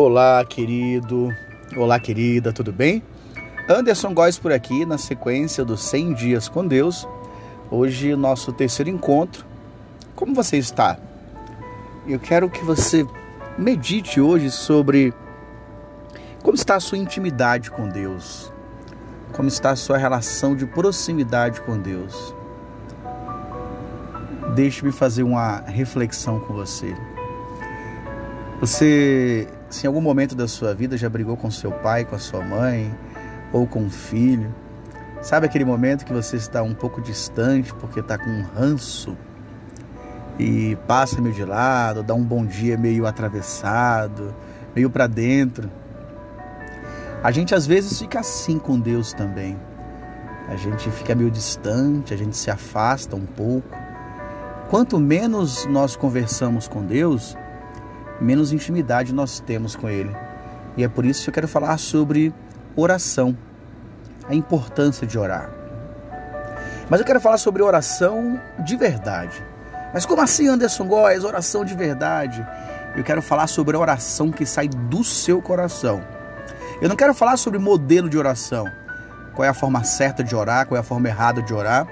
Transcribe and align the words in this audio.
Olá, 0.00 0.44
querido. 0.44 1.34
Olá, 1.76 1.98
querida, 1.98 2.52
tudo 2.52 2.72
bem? 2.72 3.02
Anderson 3.68 4.14
Góes 4.14 4.38
por 4.38 4.52
aqui, 4.52 4.86
na 4.86 4.96
sequência 4.96 5.64
dos 5.64 5.82
100 5.82 6.14
dias 6.14 6.48
com 6.48 6.64
Deus. 6.64 7.04
Hoje, 7.68 8.14
nosso 8.14 8.52
terceiro 8.52 8.88
encontro. 8.88 9.44
Como 10.14 10.36
você 10.36 10.56
está? 10.56 10.96
Eu 12.06 12.20
quero 12.20 12.48
que 12.48 12.64
você 12.64 13.04
medite 13.58 14.20
hoje 14.20 14.52
sobre 14.52 15.12
como 16.44 16.54
está 16.54 16.76
a 16.76 16.80
sua 16.80 16.96
intimidade 16.96 17.68
com 17.68 17.88
Deus. 17.88 18.52
Como 19.32 19.48
está 19.48 19.70
a 19.70 19.76
sua 19.76 19.98
relação 19.98 20.54
de 20.54 20.64
proximidade 20.64 21.60
com 21.62 21.76
Deus. 21.76 22.32
Deixe-me 24.54 24.92
fazer 24.92 25.24
uma 25.24 25.58
reflexão 25.62 26.38
com 26.38 26.54
você. 26.54 26.96
Você, 28.60 29.48
se 29.70 29.84
em 29.84 29.88
algum 29.88 30.00
momento 30.00 30.34
da 30.34 30.48
sua 30.48 30.74
vida 30.74 30.96
já 30.96 31.08
brigou 31.08 31.36
com 31.36 31.50
seu 31.50 31.70
pai, 31.70 32.04
com 32.04 32.16
a 32.16 32.18
sua 32.18 32.42
mãe, 32.42 32.94
ou 33.52 33.66
com 33.66 33.80
um 33.80 33.90
filho, 33.90 34.54
sabe 35.20 35.46
aquele 35.46 35.64
momento 35.64 36.04
que 36.04 36.12
você 36.12 36.36
está 36.36 36.62
um 36.62 36.74
pouco 36.74 37.00
distante 37.00 37.74
porque 37.74 38.00
está 38.00 38.16
com 38.16 38.30
um 38.30 38.42
ranço 38.42 39.16
e 40.38 40.76
passa 40.86 41.20
meio 41.20 41.34
de 41.34 41.44
lado, 41.44 42.02
dá 42.02 42.14
um 42.14 42.22
bom 42.22 42.46
dia 42.46 42.78
meio 42.78 43.06
atravessado, 43.06 44.34
meio 44.74 44.88
para 44.88 45.06
dentro. 45.06 45.70
A 47.22 47.30
gente 47.32 47.54
às 47.54 47.66
vezes 47.66 47.98
fica 47.98 48.20
assim 48.20 48.58
com 48.58 48.78
Deus 48.78 49.12
também. 49.12 49.58
A 50.48 50.56
gente 50.56 50.90
fica 50.90 51.14
meio 51.14 51.30
distante, 51.30 52.14
a 52.14 52.16
gente 52.16 52.36
se 52.36 52.50
afasta 52.50 53.14
um 53.16 53.26
pouco. 53.26 53.76
Quanto 54.70 54.98
menos 54.98 55.66
nós 55.66 55.96
conversamos 55.96 56.68
com 56.68 56.84
Deus, 56.84 57.36
menos 58.20 58.52
intimidade 58.52 59.12
nós 59.12 59.40
temos 59.40 59.76
com 59.76 59.88
Ele. 59.88 60.14
E 60.76 60.84
é 60.84 60.88
por 60.88 61.04
isso 61.04 61.24
que 61.24 61.30
eu 61.30 61.34
quero 61.34 61.48
falar 61.48 61.76
sobre 61.78 62.32
oração, 62.76 63.36
a 64.28 64.34
importância 64.34 65.06
de 65.06 65.18
orar. 65.18 65.50
Mas 66.88 67.00
eu 67.00 67.06
quero 67.06 67.20
falar 67.20 67.38
sobre 67.38 67.62
oração 67.62 68.40
de 68.64 68.76
verdade. 68.76 69.44
Mas 69.92 70.06
como 70.06 70.22
assim, 70.22 70.48
Anderson 70.48 70.86
Góes, 70.86 71.24
oração 71.24 71.64
de 71.64 71.74
verdade? 71.74 72.46
Eu 72.96 73.04
quero 73.04 73.20
falar 73.20 73.46
sobre 73.46 73.76
a 73.76 73.80
oração 73.80 74.30
que 74.30 74.46
sai 74.46 74.68
do 74.68 75.04
seu 75.04 75.40
coração. 75.42 76.02
Eu 76.80 76.88
não 76.88 76.96
quero 76.96 77.14
falar 77.14 77.36
sobre 77.36 77.58
modelo 77.58 78.08
de 78.08 78.16
oração. 78.16 78.66
Qual 79.34 79.44
é 79.44 79.48
a 79.48 79.54
forma 79.54 79.84
certa 79.84 80.22
de 80.24 80.34
orar, 80.34 80.66
qual 80.66 80.76
é 80.76 80.80
a 80.80 80.84
forma 80.84 81.08
errada 81.08 81.42
de 81.42 81.52
orar. 81.52 81.86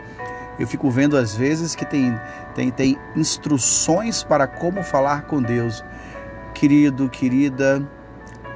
Eu 0.58 0.66
fico 0.66 0.90
vendo 0.90 1.16
às 1.16 1.34
vezes 1.34 1.74
que 1.74 1.84
tem, 1.84 2.18
tem, 2.54 2.70
tem 2.70 2.98
instruções 3.14 4.22
para 4.22 4.46
como 4.46 4.82
falar 4.82 5.22
com 5.22 5.42
Deus. 5.42 5.84
Querido, 6.56 7.10
querida, 7.10 7.86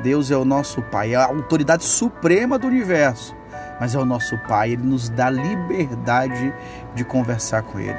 Deus 0.02 0.30
é 0.30 0.36
o 0.36 0.42
nosso 0.42 0.80
Pai, 0.80 1.12
é 1.12 1.16
a 1.16 1.26
autoridade 1.26 1.84
suprema 1.84 2.58
do 2.58 2.66
universo, 2.66 3.36
mas 3.78 3.94
é 3.94 3.98
o 3.98 4.06
nosso 4.06 4.38
Pai, 4.48 4.70
Ele 4.70 4.82
nos 4.82 5.10
dá 5.10 5.28
liberdade 5.28 6.50
de 6.94 7.04
conversar 7.04 7.60
com 7.60 7.78
Ele. 7.78 7.98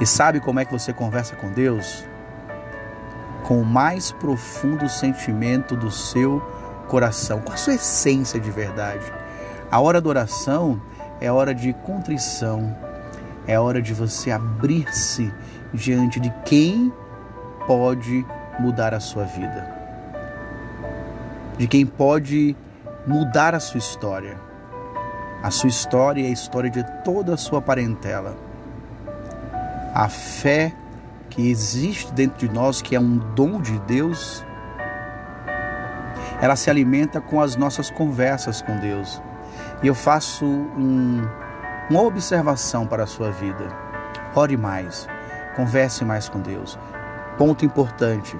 E 0.00 0.04
sabe 0.04 0.40
como 0.40 0.58
é 0.58 0.64
que 0.64 0.72
você 0.72 0.92
conversa 0.92 1.36
com 1.36 1.52
Deus? 1.52 2.04
Com 3.44 3.62
o 3.62 3.64
mais 3.64 4.10
profundo 4.10 4.88
sentimento 4.88 5.76
do 5.76 5.92
seu 5.92 6.40
coração, 6.88 7.40
com 7.40 7.52
a 7.52 7.56
sua 7.56 7.74
essência 7.74 8.40
de 8.40 8.50
verdade. 8.50 9.06
A 9.70 9.78
hora 9.78 10.00
da 10.00 10.08
oração 10.08 10.82
é 11.20 11.30
hora 11.30 11.54
de 11.54 11.72
contrição, 11.72 12.76
é 13.46 13.56
hora 13.56 13.80
de 13.80 13.94
você 13.94 14.32
abrir-se 14.32 15.32
diante 15.72 16.18
de 16.18 16.34
quem 16.44 16.92
pode 17.66 18.24
mudar 18.58 18.94
a 18.94 19.00
sua 19.00 19.24
vida, 19.24 19.68
de 21.58 21.66
quem 21.66 21.84
pode 21.84 22.56
mudar 23.06 23.54
a 23.54 23.60
sua 23.60 23.78
história. 23.78 24.36
A 25.42 25.50
sua 25.50 25.68
história 25.68 26.22
é 26.22 26.26
a 26.26 26.32
história 26.32 26.70
de 26.70 26.82
toda 27.04 27.34
a 27.34 27.36
sua 27.36 27.60
parentela. 27.60 28.36
A 29.94 30.08
fé 30.08 30.72
que 31.30 31.48
existe 31.48 32.12
dentro 32.12 32.38
de 32.38 32.52
nós, 32.52 32.82
que 32.82 32.96
é 32.96 33.00
um 33.00 33.18
dom 33.34 33.60
de 33.60 33.78
Deus, 33.80 34.44
ela 36.40 36.56
se 36.56 36.68
alimenta 36.68 37.20
com 37.20 37.40
as 37.40 37.56
nossas 37.56 37.90
conversas 37.90 38.60
com 38.60 38.76
Deus. 38.78 39.22
E 39.82 39.86
eu 39.86 39.94
faço 39.94 40.44
um, 40.44 41.22
uma 41.90 42.02
observação 42.02 42.86
para 42.86 43.04
a 43.04 43.06
sua 43.06 43.30
vida. 43.30 43.68
Ore 44.34 44.56
mais, 44.56 45.06
converse 45.54 46.04
mais 46.04 46.28
com 46.28 46.40
Deus, 46.40 46.78
Ponto 47.38 47.64
importante. 47.64 48.36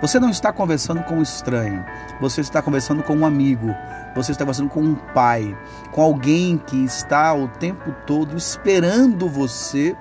Você 0.00 0.20
não 0.20 0.30
está 0.30 0.52
conversando 0.52 1.02
com 1.02 1.16
um 1.16 1.22
estranho, 1.22 1.84
você 2.20 2.40
está 2.40 2.62
conversando 2.62 3.02
com 3.02 3.16
um 3.16 3.26
amigo, 3.26 3.74
você 4.14 4.30
está 4.30 4.44
conversando 4.44 4.70
com 4.70 4.80
um 4.80 4.94
pai, 4.94 5.56
com 5.90 6.00
alguém 6.00 6.56
que 6.56 6.84
está 6.84 7.34
o 7.34 7.48
tempo 7.48 7.92
todo 8.06 8.36
esperando 8.36 9.28
você 9.28 9.96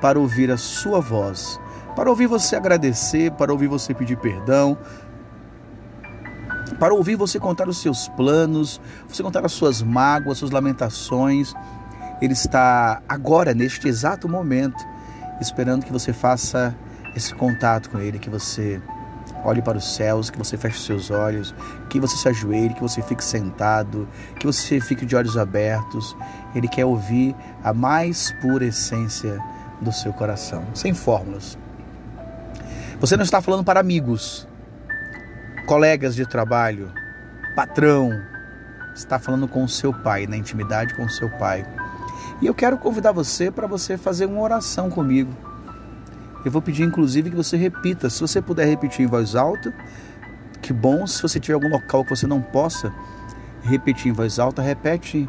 para 0.00 0.20
ouvir 0.20 0.52
a 0.52 0.56
sua 0.56 1.00
voz, 1.00 1.60
para 1.96 2.08
ouvir 2.08 2.28
você 2.28 2.54
agradecer, 2.54 3.32
para 3.32 3.50
ouvir 3.50 3.66
você 3.66 3.92
pedir 3.92 4.16
perdão, 4.16 4.78
para 6.78 6.94
ouvir 6.94 7.16
você 7.16 7.38
contar 7.38 7.68
os 7.68 7.82
seus 7.82 8.08
planos, 8.08 8.80
você 9.08 9.22
contar 9.22 9.44
as 9.44 9.52
suas 9.52 9.82
mágoas, 9.82 10.38
suas 10.38 10.52
lamentações. 10.52 11.54
Ele 12.22 12.32
está 12.32 13.02
agora, 13.08 13.52
neste 13.52 13.88
exato 13.88 14.28
momento, 14.28 14.82
esperando 15.40 15.84
que 15.84 15.92
você 15.92 16.12
faça 16.12 16.74
esse 17.14 17.34
contato 17.34 17.90
com 17.90 17.98
Ele, 17.98 18.18
que 18.18 18.30
você 18.30 18.80
olhe 19.44 19.62
para 19.62 19.78
os 19.78 19.94
céus, 19.94 20.30
que 20.30 20.38
você 20.38 20.56
feche 20.56 20.80
seus 20.80 21.10
olhos, 21.10 21.54
que 21.88 21.98
você 21.98 22.16
se 22.16 22.28
ajoelhe, 22.28 22.74
que 22.74 22.82
você 22.82 23.02
fique 23.02 23.24
sentado, 23.24 24.08
que 24.38 24.46
você 24.46 24.80
fique 24.80 25.06
de 25.06 25.16
olhos 25.16 25.36
abertos. 25.36 26.16
Ele 26.54 26.68
quer 26.68 26.84
ouvir 26.84 27.34
a 27.62 27.72
mais 27.72 28.32
pura 28.40 28.64
essência 28.64 29.38
do 29.80 29.92
seu 29.92 30.12
coração, 30.12 30.64
sem 30.74 30.92
fórmulas. 30.92 31.58
Você 33.00 33.16
não 33.16 33.24
está 33.24 33.40
falando 33.40 33.64
para 33.64 33.80
amigos, 33.80 34.46
colegas 35.66 36.14
de 36.14 36.26
trabalho, 36.26 36.92
patrão. 37.56 38.10
Está 38.94 39.18
falando 39.18 39.48
com 39.48 39.64
o 39.64 39.68
seu 39.68 39.94
pai, 39.94 40.26
na 40.26 40.36
intimidade 40.36 40.94
com 40.94 41.04
o 41.04 41.08
seu 41.08 41.30
pai. 41.38 41.64
E 42.42 42.46
eu 42.46 42.54
quero 42.54 42.76
convidar 42.76 43.12
você 43.12 43.50
para 43.50 43.66
você 43.66 43.96
fazer 43.96 44.26
uma 44.26 44.40
oração 44.40 44.90
comigo 44.90 45.49
eu 46.44 46.50
vou 46.50 46.62
pedir, 46.62 46.84
inclusive, 46.84 47.30
que 47.30 47.36
você 47.36 47.56
repita. 47.56 48.08
Se 48.08 48.20
você 48.20 48.40
puder 48.40 48.66
repetir 48.66 49.04
em 49.04 49.08
voz 49.08 49.34
alta, 49.34 49.72
que 50.62 50.72
bom. 50.72 51.06
Se 51.06 51.20
você 51.22 51.38
tiver 51.38 51.54
algum 51.54 51.68
local 51.68 52.04
que 52.04 52.10
você 52.10 52.26
não 52.26 52.40
possa 52.40 52.92
repetir 53.62 54.10
em 54.10 54.14
voz 54.14 54.38
alta, 54.38 54.62
repete 54.62 55.28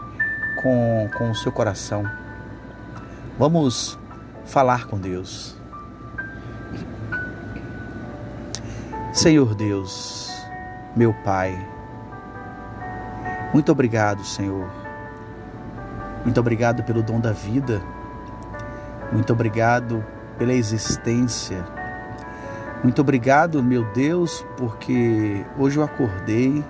com, 0.62 1.10
com 1.18 1.32
o 1.32 1.36
seu 1.36 1.52
coração. 1.52 2.10
Vamos 3.38 4.00
falar 4.46 4.86
com 4.88 4.98
Deus. 4.98 5.58
Senhor 9.14 9.54
Deus, 9.54 10.32
meu 10.96 11.14
Pai, 11.14 11.54
muito 13.54 13.70
obrigado, 13.70 14.24
Senhor. 14.24 14.70
Muito 16.24 16.40
obrigado 16.40 16.84
pelo 16.84 17.04
dom 17.04 17.20
da 17.20 17.34
vida. 17.34 17.82
Muito 19.12 19.34
obrigado 19.34 20.04
pela 20.42 20.54
existência. 20.54 21.64
Muito 22.84 23.00
obrigado, 23.00 23.62
meu 23.62 23.84
Deus, 23.94 24.44
porque 24.58 25.46
hoje 25.56 25.78
eu 25.78 25.84
acordei, 25.84 26.66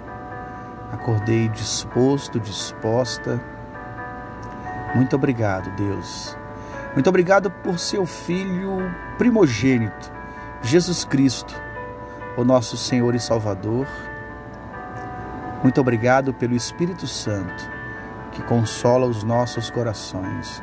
acordei 0.92 1.48
disposto, 1.48 2.38
disposta. 2.38 3.42
Muito 4.94 5.16
obrigado, 5.16 5.74
Deus. 5.78 6.38
Muito 6.94 7.08
obrigado 7.08 7.50
por 7.50 7.80
seu 7.80 8.06
Filho 8.06 8.94
primogênito, 9.18 10.12
Jesus 10.62 11.06
Cristo, 11.06 11.56
o 12.36 12.44
nosso 12.44 12.76
Senhor 12.76 13.16
e 13.16 13.22
Salvador. 13.22 13.88
Muito 15.64 15.80
obrigado 15.80 16.34
pelo 16.34 16.58
Espírito 16.58 17.08
Santo, 17.08 17.64
que 18.34 18.44
consola 18.44 19.08
os 19.08 19.24
nossos 19.24 19.70
corações. 19.70 20.62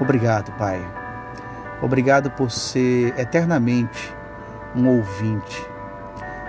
Obrigado, 0.00 0.52
Pai 0.52 0.97
Obrigado 1.80 2.30
por 2.30 2.50
ser 2.50 3.18
eternamente 3.18 4.14
um 4.74 4.88
ouvinte. 4.88 5.66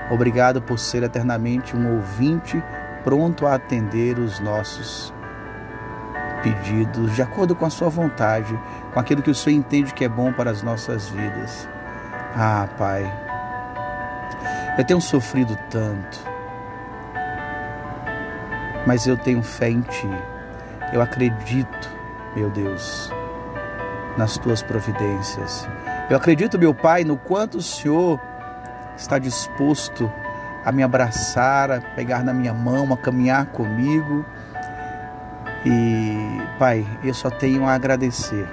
Obrigado 0.10 0.62
por 0.62 0.80
ser 0.80 1.04
eternamente 1.04 1.76
um 1.76 1.96
ouvinte 1.96 2.62
pronto 3.04 3.46
a 3.46 3.56
atender 3.56 4.18
os 4.18 4.40
nossos 4.40 5.14
pedidos 6.42 7.16
de 7.16 7.22
acordo 7.22 7.56
com 7.56 7.66
a 7.66 7.70
sua 7.70 7.90
vontade, 7.90 8.58
com 8.94 9.00
aquilo 9.00 9.22
que 9.22 9.30
o 9.30 9.36
Senhor 9.36 9.58
entende 9.58 9.94
que 9.94 10.04
é 10.04 10.10
bom 10.10 10.34
para 10.34 10.50
as 10.50 10.64
nossas 10.64 11.10
vidas. 11.10 11.68
Ah, 12.36 12.68
Pai, 12.78 13.12
eu 14.78 14.86
tenho 14.86 15.02
sofrido 15.02 15.58
tanto, 15.70 16.20
mas 18.86 19.06
eu 19.06 19.18
tenho 19.18 19.44
fé 19.44 19.70
em 19.70 19.82
Ti. 19.82 20.10
Eu 20.92 21.02
acredito, 21.02 21.90
meu 22.36 22.50
Deus, 22.50 23.12
nas 24.18 24.38
tuas 24.38 24.62
providências. 24.62 25.68
Eu 26.10 26.18
acredito, 26.18 26.58
meu 26.58 26.74
Pai, 26.74 27.04
no 27.04 27.18
quanto 27.18 27.60
o 27.60 27.62
Senhor 27.62 28.20
está 28.98 29.18
disposto 29.18 30.12
a 30.66 30.72
me 30.72 30.84
abraçar, 30.84 31.72
a 31.72 31.82
pegar 31.82 32.24
na 32.24 32.34
minha 32.34 32.54
mão, 32.54 32.92
a 32.94 32.98
caminhar 32.98 33.48
comigo. 33.48 34.26
E, 35.66 36.42
Pai, 36.58 36.86
eu 37.04 37.14
só 37.14 37.30
tenho 37.30 37.66
a 37.66 37.74
agradecer, 37.74 38.48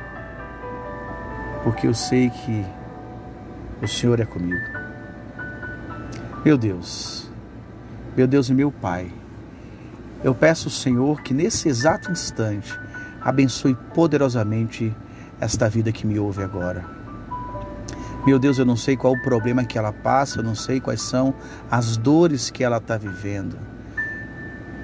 porque 1.62 1.86
eu 1.86 1.94
sei 1.94 2.30
que 2.30 2.66
o 3.82 3.86
Senhor 3.86 4.20
é 4.20 4.24
comigo. 4.24 4.64
Meu 6.44 6.56
Deus, 6.56 7.30
meu 8.16 8.26
Deus 8.26 8.48
e 8.48 8.54
meu 8.54 8.70
Pai, 8.70 9.12
eu 10.22 10.34
peço 10.34 10.68
ao 10.68 10.72
Senhor 10.72 11.22
que 11.22 11.34
nesse 11.34 11.68
exato 11.68 12.10
instante 12.10 12.72
abençoe 13.20 13.74
poderosamente 13.94 14.94
esta 15.40 15.68
vida 15.68 15.92
que 15.92 16.06
me 16.06 16.18
ouve 16.18 16.42
agora. 16.42 16.84
Meu 18.26 18.38
Deus, 18.38 18.58
eu 18.58 18.64
não 18.64 18.76
sei 18.76 18.96
qual 18.96 19.12
o 19.12 19.22
problema 19.22 19.64
que 19.64 19.78
ela 19.78 19.92
passa, 19.92 20.40
eu 20.40 20.42
não 20.42 20.54
sei 20.54 20.80
quais 20.80 21.00
são 21.00 21.32
as 21.70 21.96
dores 21.96 22.50
que 22.50 22.64
ela 22.64 22.78
está 22.78 22.96
vivendo. 22.96 23.56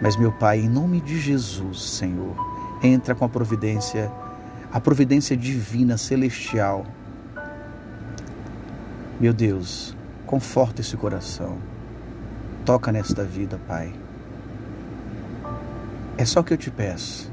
Mas, 0.00 0.16
meu 0.16 0.30
Pai, 0.30 0.60
em 0.60 0.68
nome 0.68 1.00
de 1.00 1.18
Jesus, 1.18 1.82
Senhor, 1.82 2.36
entra 2.82 3.14
com 3.14 3.24
a 3.24 3.28
providência, 3.28 4.10
a 4.72 4.80
providência 4.80 5.36
divina, 5.36 5.96
celestial. 5.96 6.86
Meu 9.18 9.32
Deus, 9.32 9.96
conforta 10.24 10.80
esse 10.80 10.96
coração. 10.96 11.58
Toca 12.64 12.92
nesta 12.92 13.24
vida, 13.24 13.60
Pai. 13.66 13.92
É 16.16 16.24
só 16.24 16.44
que 16.44 16.52
eu 16.52 16.56
te 16.56 16.70
peço, 16.70 17.32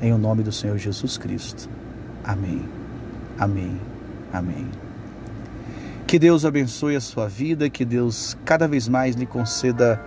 em 0.00 0.12
o 0.12 0.18
nome 0.18 0.42
do 0.42 0.50
Senhor 0.50 0.76
Jesus 0.78 1.16
Cristo. 1.16 1.68
Amém. 2.24 2.68
Amém. 3.38 3.80
Amém. 4.32 4.68
Que 6.06 6.18
Deus 6.18 6.44
abençoe 6.44 6.94
a 6.94 7.00
sua 7.00 7.28
vida, 7.28 7.70
que 7.70 7.84
Deus 7.84 8.36
cada 8.44 8.68
vez 8.68 8.86
mais 8.86 9.14
lhe 9.16 9.26
conceda 9.26 9.98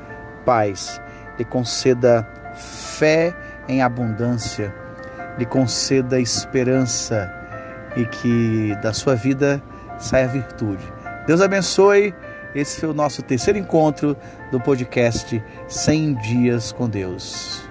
paz, 0.45 1.01
lhe 1.37 1.43
conceda 1.43 2.27
fé 2.55 3.35
em 3.67 3.81
abundância, 3.81 4.73
lhe 5.37 5.45
conceda 5.45 6.19
esperança 6.19 7.33
e 7.95 8.05
que 8.05 8.75
da 8.81 8.93
sua 8.93 9.15
vida 9.15 9.61
saia 9.97 10.27
virtude. 10.27 10.83
Deus 11.25 11.41
abençoe. 11.41 12.13
Esse 12.53 12.79
foi 12.79 12.89
o 12.89 12.93
nosso 12.93 13.21
terceiro 13.21 13.59
encontro 13.59 14.15
do 14.49 14.61
podcast 14.61 15.43
100 15.67 16.13
Dias 16.15 16.71
com 16.71 16.87
Deus. 16.87 17.67